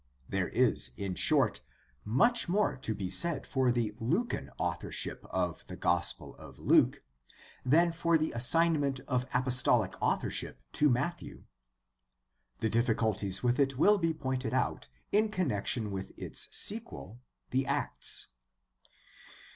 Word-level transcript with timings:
There 0.27 0.47
is, 0.47 0.89
in 0.97 1.13
short, 1.13 1.61
much 2.03 2.49
more 2.49 2.75
to 2.75 2.95
be 2.95 3.07
said 3.07 3.45
for 3.45 3.71
the 3.71 3.91
Lukan 4.01 4.49
authorship 4.57 5.23
of 5.29 5.63
the 5.67 5.75
Gospel 5.75 6.33
of 6.37 6.57
Luke 6.57 7.03
than 7.63 7.91
for 7.91 8.17
the 8.17 8.31
assign 8.31 8.79
ment 8.79 8.99
of 9.01 9.27
apostolic 9.31 9.93
authorship 10.01 10.59
to 10.71 10.89
Matthew. 10.89 11.43
The 12.61 12.69
difficulties 12.71 13.43
with 13.43 13.59
it 13.59 13.77
will 13.77 13.99
be 13.99 14.11
pointed 14.11 14.55
out. 14.55 14.87
in 15.11 15.29
connection 15.29 15.91
with 15.91 16.17
its 16.17 16.47
sequel, 16.49 17.21
the 17.51 17.67
Acts. 17.67 18.29